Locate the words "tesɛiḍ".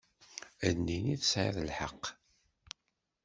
1.21-1.57